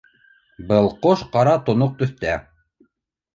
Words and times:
Был 0.71 0.89
ҡош 1.03 1.21
ҡара-тоноҡ 1.35 1.93
төҫтә. 2.01 2.33